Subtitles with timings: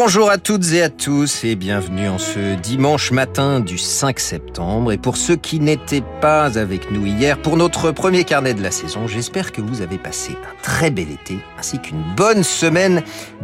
[0.00, 4.92] Bonjour à toutes et à tous et bienvenue en ce dimanche matin du 5 septembre.
[4.92, 8.70] Et pour ceux qui n'étaient pas avec nous hier, pour notre premier carnet de la
[8.70, 13.02] saison, j'espère que vous avez passé un très bel été ainsi qu'une bonne semaine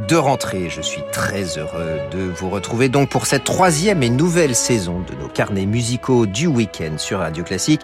[0.08, 0.70] de rentrée.
[0.70, 5.20] Je suis très heureux de vous retrouver donc pour cette troisième et nouvelle saison de
[5.20, 7.80] nos carnets musicaux du week-end sur Radio Classique.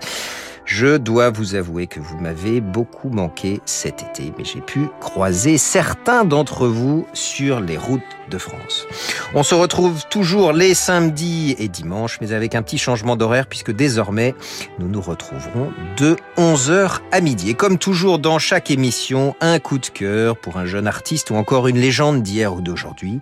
[0.64, 5.58] Je dois vous avouer que vous m'avez beaucoup manqué cet été, mais j'ai pu croiser
[5.58, 8.86] certains d'entre vous sur les routes de France.
[9.34, 13.72] On se retrouve toujours les samedis et dimanches, mais avec un petit changement d'horaire puisque
[13.72, 14.34] désormais
[14.78, 17.50] nous nous retrouverons de 11h à midi.
[17.50, 21.34] Et comme toujours dans chaque émission, un coup de cœur pour un jeune artiste ou
[21.34, 23.20] encore une légende d'hier ou d'aujourd'hui.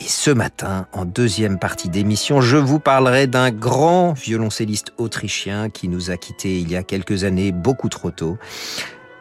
[0.00, 5.88] Et ce matin, en deuxième partie d'émission, je vous parlerai d'un grand violoncelliste autrichien qui
[5.88, 8.38] nous a quittés il y a quelques années, beaucoup trop tôt.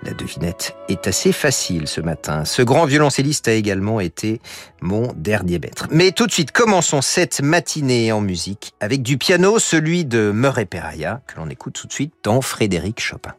[0.05, 2.45] La devinette est assez facile ce matin.
[2.45, 4.39] Ce grand violoncelliste a également été
[4.79, 5.87] mon dernier maître.
[5.89, 10.65] Mais tout de suite, commençons cette matinée en musique avec du piano, celui de Murray
[10.65, 13.33] Peraya, que l'on écoute tout de suite dans Frédéric Chopin.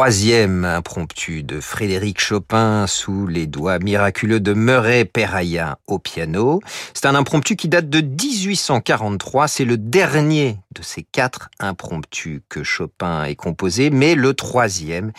[0.00, 6.60] Troisième impromptu de Frédéric Chopin sous les doigts miraculeux de Murray Peraya au piano.
[6.94, 9.46] C'est un impromptu qui date de 1843.
[9.46, 15.12] C'est le dernier de ces quatre impromptus que Chopin ait composé, mais le troisième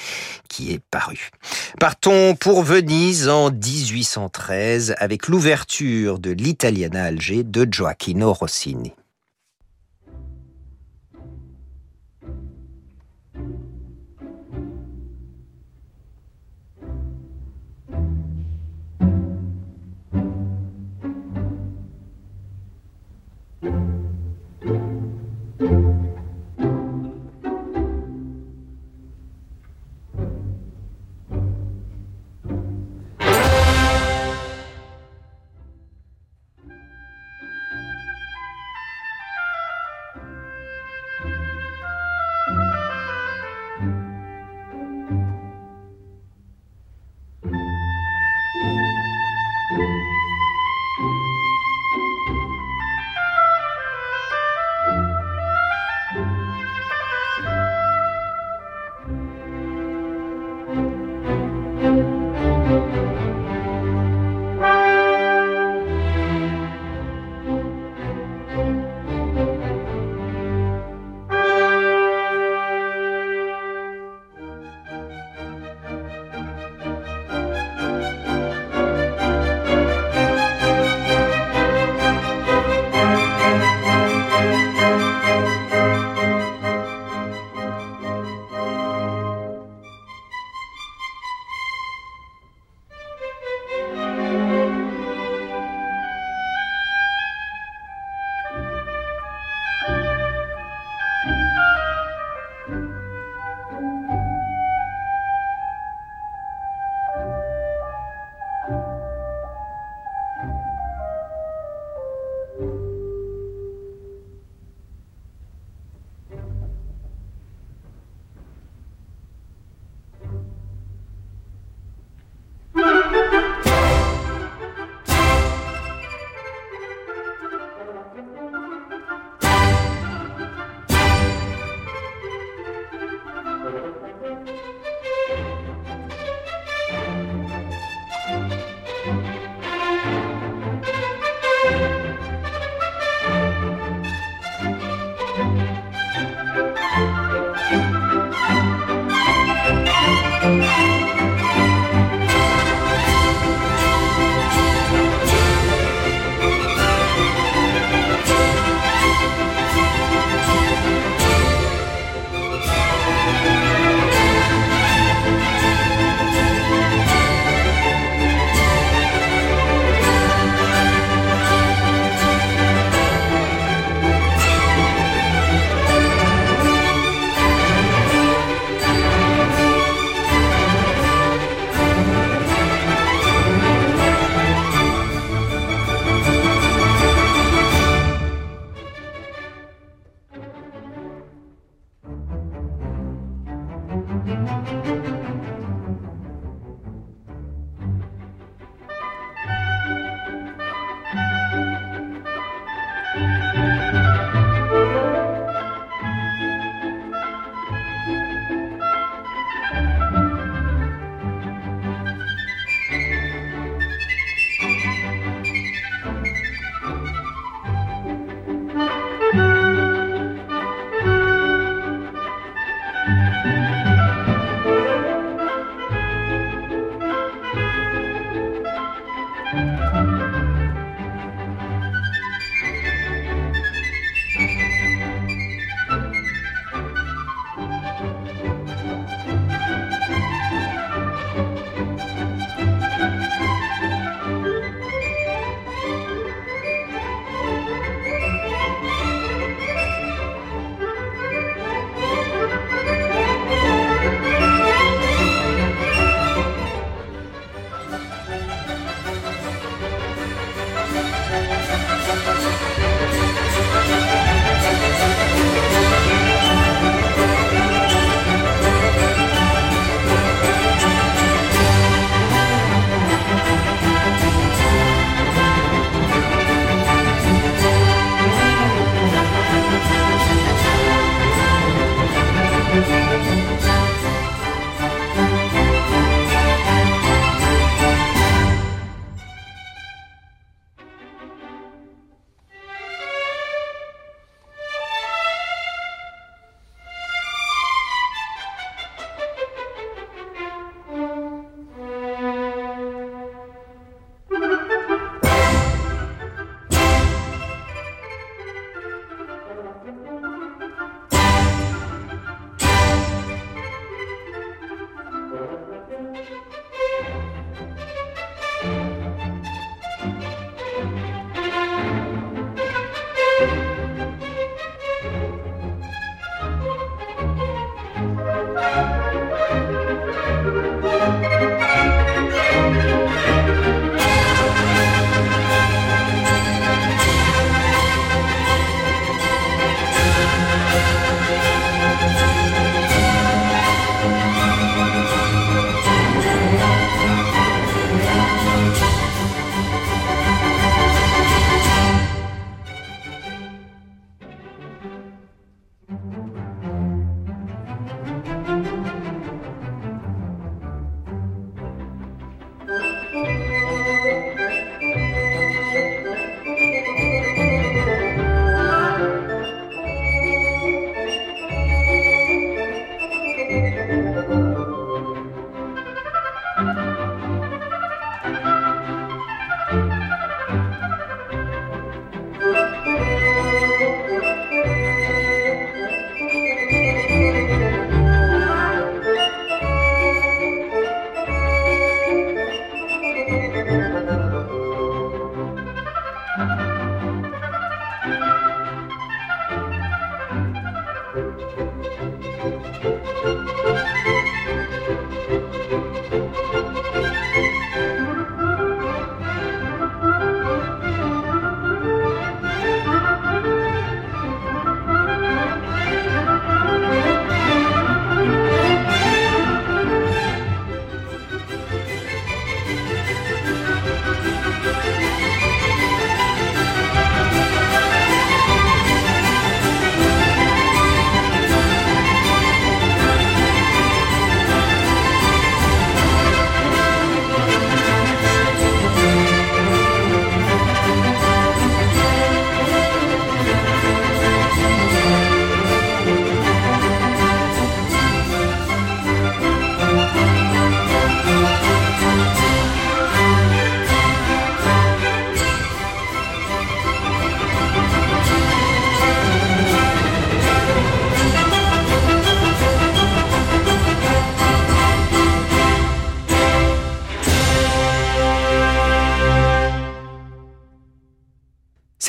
[0.50, 1.30] qui est paru.
[1.80, 8.94] Partons pour Venise en 1813 avec l'ouverture de l'Italiana Alger de Gioacchino Rossini.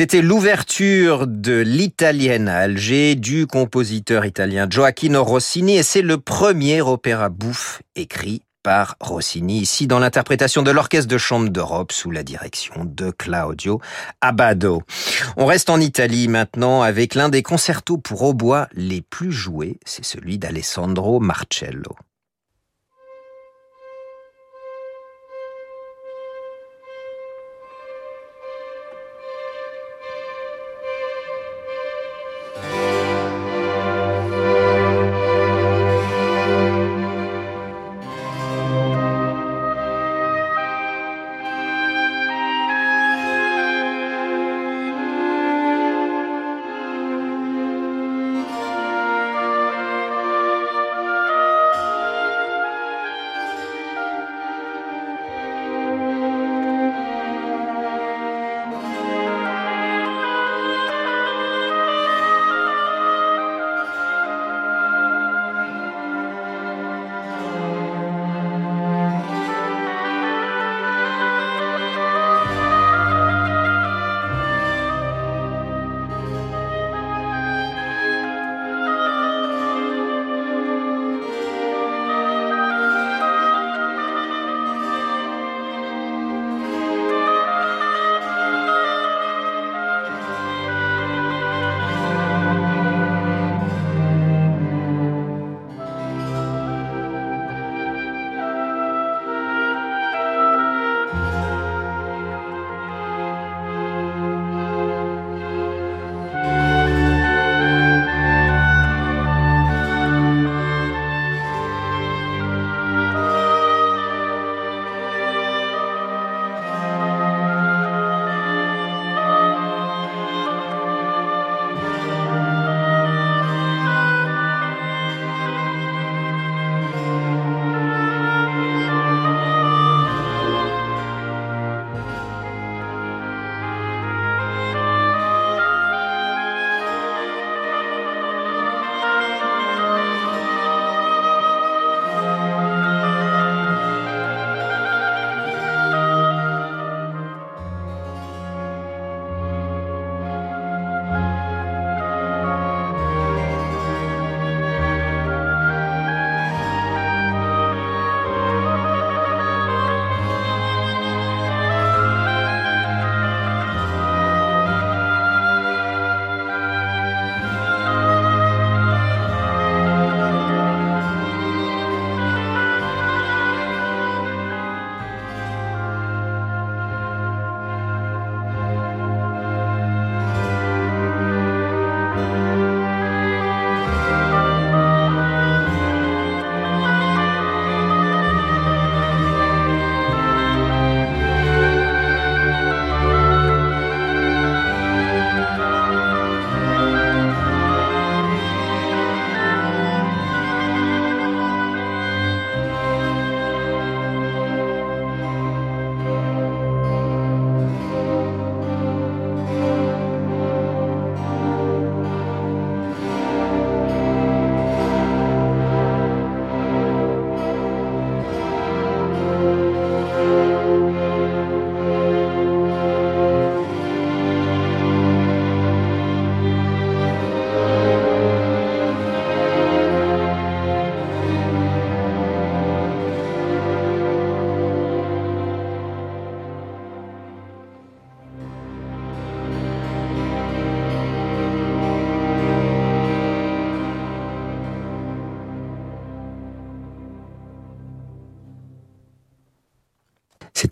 [0.02, 6.82] C'était l'ouverture de l'italienne à Alger du compositeur italien Gioacchino Rossini et c'est le premier
[6.82, 12.24] opéra bouffe écrit par Rossini, ici dans l'interprétation de l'Orchestre de Chambre d'Europe sous la
[12.24, 13.80] direction de Claudio
[14.20, 14.82] Abbado.
[15.36, 20.04] On reste en Italie maintenant avec l'un des concertos pour hautbois les plus joués, c'est
[20.04, 21.94] celui d'Alessandro Marcello.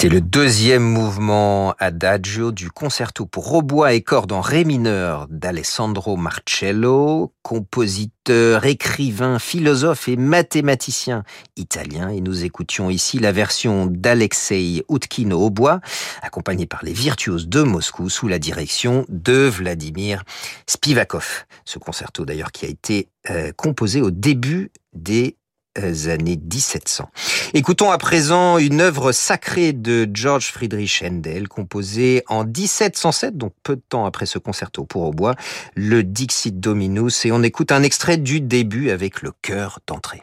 [0.00, 6.16] C'était le deuxième mouvement adagio du concerto pour hautbois et cordes en ré mineur d'Alessandro
[6.16, 11.22] Marcello, compositeur, écrivain, philosophe et mathématicien
[11.58, 12.08] italien.
[12.08, 15.80] Et nous écoutions ici la version d'Alexei Utkin au hautbois,
[16.22, 20.24] accompagné par les virtuoses de Moscou sous la direction de Vladimir
[20.66, 21.44] Spivakov.
[21.66, 25.36] Ce concerto d'ailleurs qui a été euh, composé au début des
[25.76, 27.10] années 1700.
[27.54, 33.76] Écoutons à présent une œuvre sacrée de George Friedrich Handel, composée en 1707, donc peu
[33.76, 35.34] de temps après ce concerto pour hautbois,
[35.74, 40.20] le Dixit Dominus, et on écoute un extrait du début avec le chœur d'entrée.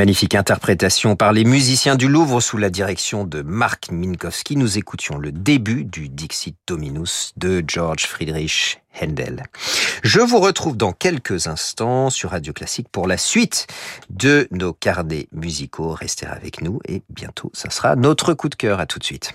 [0.00, 4.56] Magnifique interprétation par les musiciens du Louvre sous la direction de Marc Minkowski.
[4.56, 9.42] Nous écoutions le début du Dixit Dominus de George Friedrich Handel.
[10.02, 13.66] Je vous retrouve dans quelques instants sur Radio Classique pour la suite
[14.08, 15.90] de nos carnets musicaux.
[15.92, 18.80] Restez avec nous et bientôt, ça sera notre coup de cœur.
[18.80, 19.34] À tout de suite.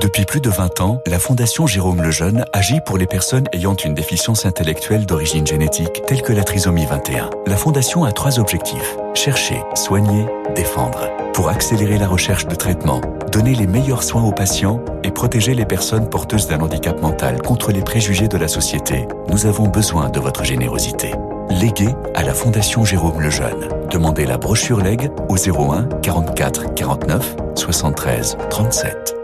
[0.00, 3.94] Depuis plus de 20 ans, la Fondation Jérôme Lejeune agit pour les personnes ayant une
[3.94, 7.30] déficience intellectuelle d'origine génétique, telle que la trisomie 21.
[7.46, 8.96] La Fondation a trois objectifs.
[9.14, 11.10] Chercher, soigner, défendre.
[11.32, 13.00] Pour accélérer la recherche de traitement,
[13.32, 17.72] donner les meilleurs soins aux patients et protéger les personnes porteuses d'un handicap mental contre
[17.72, 21.12] les préjugés de la société, nous avons besoin de votre générosité.
[21.50, 23.68] Léguez à la Fondation Jérôme Lejeune.
[23.90, 29.17] Demandez la brochure Leg au 01 44 49 73 37.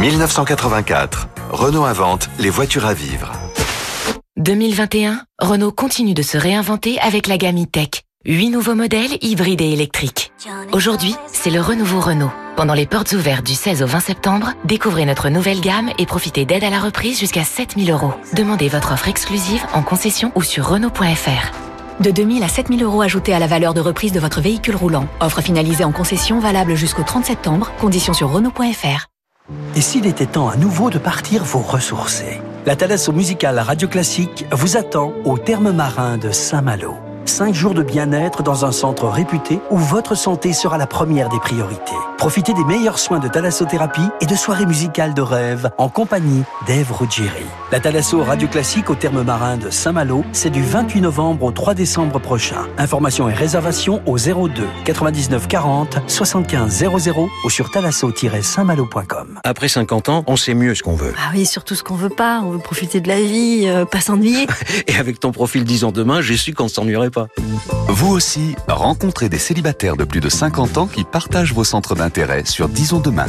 [0.00, 1.28] 1984.
[1.50, 3.32] Renault invente les voitures à vivre.
[4.38, 8.02] 2021, Renault continue de se réinventer avec la gamme e-tech.
[8.24, 10.32] Huit nouveaux modèles hybrides et électriques.
[10.72, 12.30] Aujourd'hui, c'est le renouveau Renault.
[12.56, 16.46] Pendant les portes ouvertes du 16 au 20 septembre, découvrez notre nouvelle gamme et profitez
[16.46, 18.14] d'aide à la reprise jusqu'à 7000 euros.
[18.32, 22.02] Demandez votre offre exclusive en concession ou sur Renault.fr.
[22.02, 25.06] De 2000 à 7000 euros ajoutés à la valeur de reprise de votre véhicule roulant.
[25.20, 27.70] Offre finalisée en concession valable jusqu'au 30 septembre.
[27.78, 29.09] Conditions sur Renault.fr.
[29.76, 34.46] Et s'il était temps à nouveau de partir vous ressourcer La Thalasso musicale Radio Classique
[34.52, 37.09] vous attend au terme marin de Saint-Malo.
[37.26, 41.38] Cinq jours de bien-être dans un centre réputé où votre santé sera la première des
[41.38, 41.92] priorités.
[42.16, 46.92] Profitez des meilleurs soins de thalassothérapie et de soirées musicales de rêve en compagnie d'Ève
[46.92, 47.44] Ruggieri.
[47.72, 51.74] La Thalasso Radio Classique au terme marin de Saint-Malo, c'est du 28 novembre au 3
[51.74, 52.66] décembre prochain.
[52.78, 59.40] Informations et réservations au 02 99 40 75 00 ou sur thalasso-saintmalo.com.
[59.44, 61.14] Après 50 ans, on sait mieux ce qu'on veut.
[61.16, 62.40] Ah oui, surtout ce qu'on veut pas.
[62.44, 64.46] On veut profiter de la vie, euh, pas s'ennuyer.
[64.86, 66.68] Et avec ton profil 10 ans demain, j'ai su qu'on ne
[67.10, 67.28] pas.
[67.88, 72.44] Vous aussi, rencontrez des célibataires de plus de 50 ans qui partagent vos centres d'intérêt
[72.44, 73.26] sur Disons demain.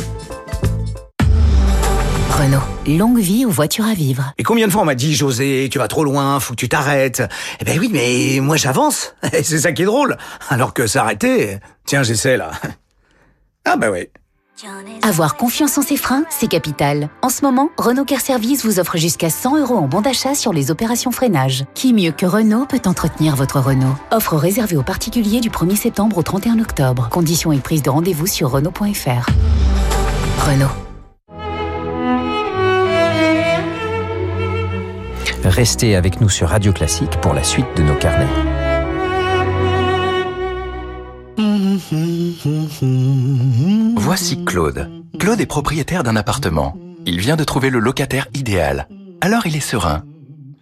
[2.32, 4.34] Renault, longue vie aux voitures à vivre?
[4.38, 6.70] Et combien de fois on m'a dit, José, tu vas trop loin, faut que tu
[6.70, 7.22] t'arrêtes?
[7.60, 9.16] Eh ben oui, mais moi j'avance.
[9.34, 10.18] Et c'est ça qui est drôle.
[10.50, 12.52] Alors que s'arrêter, tiens, j'essaie là.
[13.64, 14.08] Ah bah oui.
[15.02, 17.10] Avoir confiance en ses freins, c'est capital.
[17.22, 20.54] En ce moment, Renault Care Service vous offre jusqu'à 100 euros en bon d'achat sur
[20.54, 21.66] les opérations freinage.
[21.74, 23.96] Qui mieux que Renault peut entretenir votre Renault?
[24.12, 27.10] Offre réservée aux particuliers du 1er septembre au 31 octobre.
[27.10, 29.30] Conditions et prise de rendez-vous sur Renault.fr.
[30.46, 30.68] Renault.
[35.44, 38.61] Restez avec nous sur Radio Classique pour la suite de nos carnets.
[44.14, 44.92] Voici Claude.
[45.20, 46.76] Claude est propriétaire d'un appartement.
[47.06, 48.90] Il vient de trouver le locataire idéal.
[49.22, 50.04] Alors il est serein.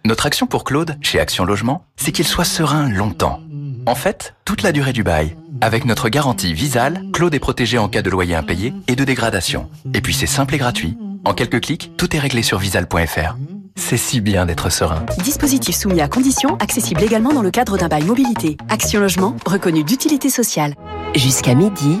[0.04, 3.40] Notre action pour Claude, chez Action Logement, c'est qu'il soit serein longtemps.
[3.86, 5.36] En fait, toute la durée du bail.
[5.60, 9.68] Avec notre garantie Visal, Claude est protégé en cas de loyer impayé et de dégradation.
[9.94, 10.96] Et puis c'est simple et gratuit.
[11.24, 13.36] En quelques clics, tout est réglé sur visal.fr.
[13.74, 15.04] C'est si bien d'être serein.
[15.24, 18.58] Dispositif soumis à conditions, accessible également dans le cadre d'un bail mobilité.
[18.68, 20.76] Action Logement, reconnu d'utilité sociale.
[21.16, 22.00] Jusqu'à midi,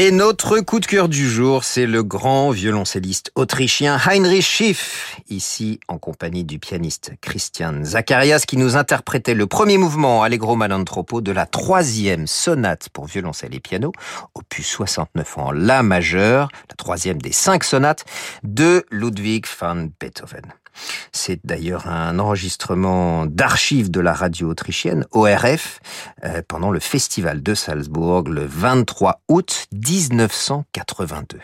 [0.00, 5.80] Et notre coup de cœur du jour, c'est le grand violoncelliste autrichien Heinrich Schiff, ici
[5.88, 11.32] en compagnie du pianiste Christian Zacharias, qui nous interprétait le premier mouvement Allegro Malantropo de
[11.32, 13.90] la troisième sonate pour violoncelle et piano,
[14.36, 18.04] opus 69 en La majeur, la troisième des cinq sonates
[18.44, 20.44] de Ludwig van Beethoven.
[21.12, 25.80] C'est d'ailleurs un enregistrement d'archives de la radio autrichienne, ORF,
[26.24, 31.38] euh, pendant le festival de Salzbourg le 23 août 1982.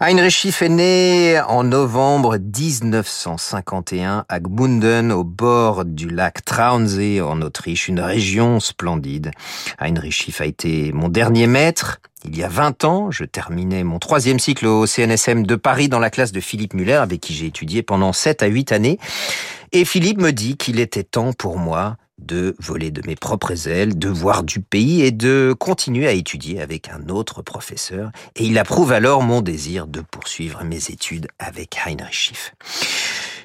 [0.00, 7.40] Heinrich Schiff est né en novembre 1951 à Gmunden, au bord du lac Traunsee en
[7.40, 9.30] Autriche, une région splendide.
[9.78, 12.00] Heinrich Schiff a été mon dernier maître.
[12.24, 16.00] Il y a 20 ans, je terminais mon troisième cycle au CNSM de Paris dans
[16.00, 18.98] la classe de Philippe Muller, avec qui j'ai étudié pendant 7 à 8 années.
[19.72, 23.98] Et Philippe me dit qu'il était temps pour moi de voler de mes propres ailes,
[23.98, 28.10] de voir du pays et de continuer à étudier avec un autre professeur.
[28.36, 32.54] Et il approuve alors mon désir de poursuivre mes études avec Heinrich Schiff.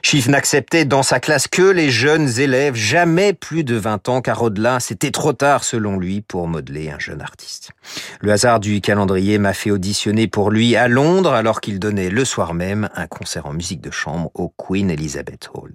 [0.01, 4.41] Schiff n'acceptait dans sa classe que les jeunes élèves, jamais plus de 20 ans, car
[4.41, 7.71] au-delà, c'était trop tard selon lui pour modeler un jeune artiste.
[8.21, 12.25] Le hasard du calendrier m'a fait auditionner pour lui à Londres alors qu'il donnait le
[12.25, 15.73] soir même un concert en musique de chambre au Queen Elizabeth Hall.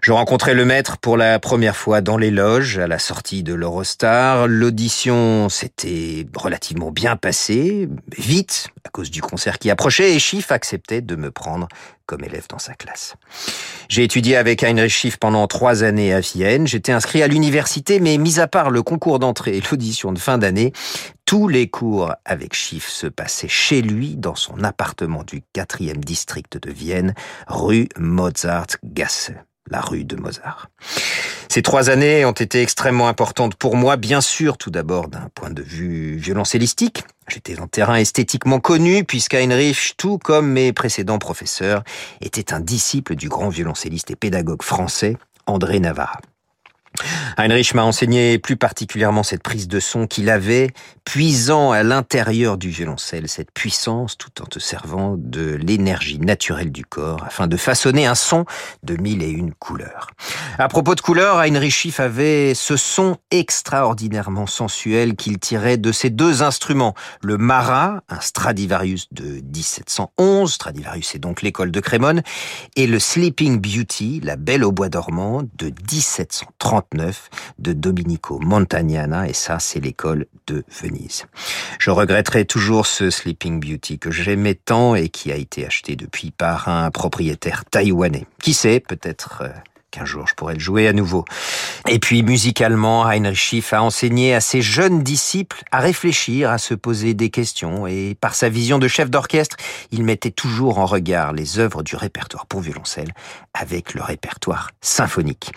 [0.00, 3.54] Je rencontrais le maître pour la première fois dans les loges à la sortie de
[3.54, 4.46] l'Eurostar.
[4.46, 11.00] L'audition s'était relativement bien passée, vite, à cause du concert qui approchait, et Schiff acceptait
[11.00, 11.68] de me prendre
[12.06, 13.14] comme élève dans sa classe.
[13.88, 16.66] J'ai étudié avec Heinrich Schiff pendant trois années à Vienne.
[16.66, 20.38] J'étais inscrit à l'université, mais mis à part le concours d'entrée et l'audition de fin
[20.38, 20.72] d'année,
[21.26, 26.58] tous les cours avec Schiff se passaient chez lui, dans son appartement du quatrième district
[26.58, 27.14] de Vienne,
[27.46, 29.32] rue Mozart-Gasse
[29.70, 30.68] la rue de Mozart.
[31.48, 35.50] Ces trois années ont été extrêmement importantes pour moi, bien sûr, tout d'abord d'un point
[35.50, 37.04] de vue violoncellistique.
[37.28, 41.84] J'étais en terrain esthétiquement connu, puisqu'Heinrich, tout comme mes précédents professeurs,
[42.20, 46.20] était un disciple du grand violoncelliste et pédagogue français André Navarra.
[47.36, 50.70] Heinrich m'a enseigné plus particulièrement cette prise de son qu'il avait,
[51.04, 56.84] puisant à l'intérieur du violoncelle cette puissance tout en te servant de l'énergie naturelle du
[56.84, 58.44] corps afin de façonner un son
[58.82, 60.08] de mille et une couleurs.
[60.58, 66.10] À propos de couleurs, Heinrich Schiff avait ce son extraordinairement sensuel qu'il tirait de ses
[66.10, 72.22] deux instruments, le Marat, un Stradivarius de 1711, Stradivarius est donc l'école de Crémone,
[72.76, 76.83] et le Sleeping Beauty, la Belle au bois dormant de 1730
[77.58, 81.26] de Domenico Montagnana, et ça, c'est l'école de Venise.
[81.78, 86.30] Je regretterai toujours ce Sleeping Beauty que j'aimais tant et qui a été acheté depuis
[86.30, 88.26] par un propriétaire taïwanais.
[88.40, 89.48] Qui sait, peut-être euh,
[89.94, 91.24] qu'un jour je pourrais le jouer à nouveau.
[91.88, 96.74] Et puis musicalement, Heinrich Schiff a enseigné à ses jeunes disciples à réfléchir, à se
[96.74, 99.56] poser des questions et par sa vision de chef d'orchestre,
[99.92, 103.12] il mettait toujours en regard les œuvres du répertoire pour violoncelle
[103.52, 105.52] avec le répertoire symphonique.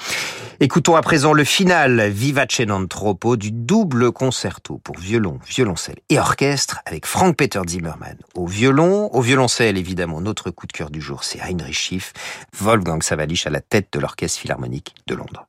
[0.59, 6.19] Écoutons à présent le final Vivace non troppo du double concerto pour violon, violoncelle et
[6.19, 11.01] orchestre avec Frank Peter Zimmermann au violon, au violoncelle évidemment notre coup de cœur du
[11.01, 12.13] jour c'est Heinrich Schiff,
[12.59, 15.47] Wolfgang Savalich à la tête de l'orchestre philharmonique de Londres.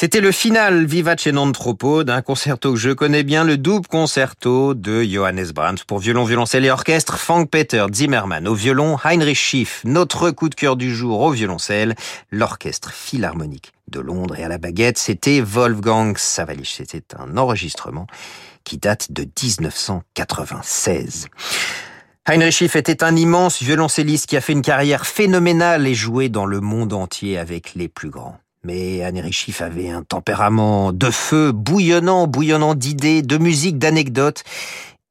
[0.00, 4.74] C'était le final Vivace non troppo d'un concerto que je connais bien, le double concerto
[4.74, 9.80] de Johannes Brahms pour violon, violoncelle et orchestre, Frank Peter Zimmermann au violon, Heinrich Schiff,
[9.82, 11.96] notre coup de cœur du jour au violoncelle,
[12.30, 16.76] l'orchestre philharmonique de Londres et à la baguette, c'était Wolfgang Savalich.
[16.76, 18.06] C'était un enregistrement
[18.62, 21.26] qui date de 1996.
[22.24, 26.46] Heinrich Schiff était un immense violoncelliste qui a fait une carrière phénoménale et joué dans
[26.46, 28.38] le monde entier avec les plus grands.
[28.68, 34.44] Mais Schiff avait un tempérament de feu, bouillonnant, bouillonnant d'idées, de musique, d'anecdotes,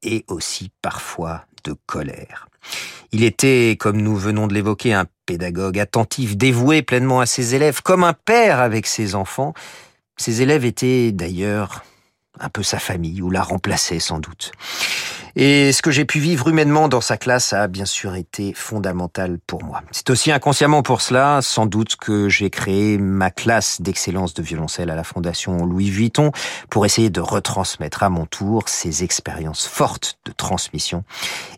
[0.03, 2.49] et aussi parfois de colère.
[3.11, 7.81] Il était, comme nous venons de l'évoquer, un pédagogue attentif, dévoué pleinement à ses élèves,
[7.81, 9.55] comme un père avec ses enfants.
[10.17, 11.83] Ses élèves étaient d'ailleurs
[12.39, 14.51] un peu sa famille, ou la remplaçaient sans doute.
[15.35, 19.39] Et ce que j'ai pu vivre humainement dans sa classe a bien sûr été fondamental
[19.45, 19.81] pour moi.
[19.91, 24.89] C'est aussi inconsciemment pour cela, sans doute, que j'ai créé ma classe d'excellence de violoncelle
[24.89, 26.31] à la Fondation Louis Vuitton
[26.69, 31.03] pour essayer de retransmettre à mon tour ces expériences fortes de transmission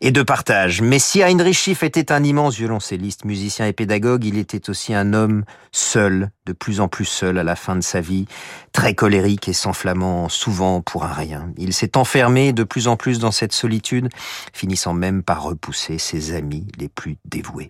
[0.01, 0.81] et de partage.
[0.81, 5.13] Mais si Heinrich Schiff était un immense violoncelliste, musicien et pédagogue, il était aussi un
[5.13, 8.25] homme seul, de plus en plus seul à la fin de sa vie,
[8.73, 11.51] très colérique et s'enflammant souvent pour un rien.
[11.57, 14.09] Il s'est enfermé de plus en plus dans cette solitude
[14.51, 17.69] finissant même par repousser ses amis les plus dévoués.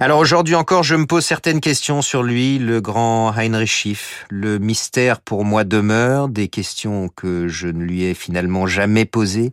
[0.00, 4.26] Alors aujourd'hui encore, je me pose certaines questions sur lui, le grand Heinrich Schiff.
[4.28, 9.50] Le mystère pour moi demeure, des questions que je ne lui ai finalement jamais posées,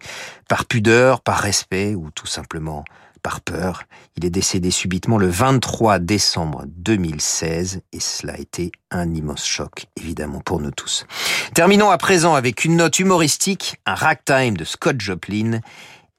[0.49, 2.83] par pudeur, par respect ou tout simplement
[3.21, 3.83] par peur.
[4.17, 9.87] Il est décédé subitement le 23 décembre 2016 et cela a été un immense choc,
[9.97, 11.05] évidemment, pour nous tous.
[11.53, 15.59] Terminons à présent avec une note humoristique, un ragtime de Scott Joplin,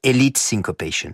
[0.03, 1.13] Elite Syncopation.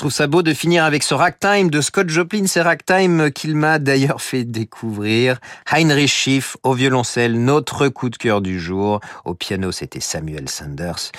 [0.00, 3.78] Trouve ça beau de finir avec ce ragtime de Scott Joplin, c'est ragtime qu'il m'a
[3.78, 5.38] d'ailleurs fait découvrir.
[5.70, 9.00] Heinrich Schiff au violoncelle, notre coup de cœur du jour.
[9.26, 11.12] Au piano, c'était Samuel Sanders.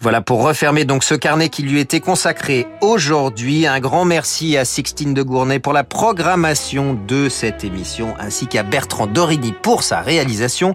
[0.00, 3.66] Voilà pour refermer donc ce carnet qui lui était consacré aujourd'hui.
[3.66, 8.62] Un grand merci à Sixtine de Gournay pour la programmation de cette émission, ainsi qu'à
[8.62, 10.74] Bertrand Dorini pour sa réalisation.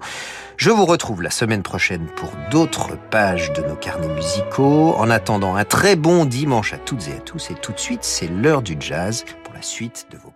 [0.58, 4.95] Je vous retrouve la semaine prochaine pour d'autres pages de nos carnets musicaux.
[4.97, 7.51] En attendant, un très bon dimanche à toutes et à tous.
[7.51, 10.32] Et tout de suite, c'est l'heure du jazz pour la suite de vos.